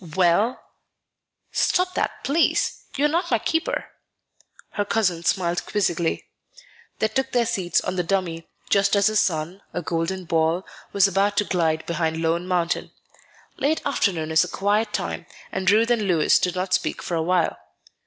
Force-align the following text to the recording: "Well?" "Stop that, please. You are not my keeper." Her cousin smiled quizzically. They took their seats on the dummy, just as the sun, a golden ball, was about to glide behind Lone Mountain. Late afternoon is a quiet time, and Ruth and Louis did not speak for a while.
"Well?" 0.15 0.59
"Stop 1.51 1.93
that, 1.93 2.23
please. 2.23 2.85
You 2.97 3.05
are 3.05 3.07
not 3.07 3.29
my 3.29 3.37
keeper." 3.37 3.91
Her 4.71 4.83
cousin 4.83 5.23
smiled 5.23 5.63
quizzically. 5.67 6.25
They 6.97 7.07
took 7.07 7.33
their 7.33 7.45
seats 7.45 7.81
on 7.81 7.97
the 7.97 8.03
dummy, 8.03 8.47
just 8.67 8.95
as 8.95 9.05
the 9.05 9.15
sun, 9.15 9.61
a 9.75 9.83
golden 9.83 10.25
ball, 10.25 10.65
was 10.91 11.07
about 11.07 11.37
to 11.37 11.43
glide 11.45 11.85
behind 11.85 12.17
Lone 12.19 12.47
Mountain. 12.47 12.89
Late 13.57 13.83
afternoon 13.85 14.31
is 14.31 14.43
a 14.43 14.47
quiet 14.47 14.91
time, 14.91 15.27
and 15.51 15.69
Ruth 15.69 15.91
and 15.91 16.01
Louis 16.01 16.39
did 16.39 16.55
not 16.55 16.73
speak 16.73 17.03
for 17.03 17.13
a 17.13 17.21
while. 17.21 17.57